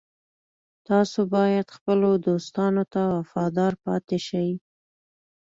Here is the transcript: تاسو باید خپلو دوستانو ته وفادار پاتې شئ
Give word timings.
تاسو 0.87 1.19
باید 1.35 1.67
خپلو 1.75 2.09
دوستانو 2.27 2.83
ته 2.93 3.01
وفادار 3.15 3.73
پاتې 3.83 4.17
شئ 4.27 4.49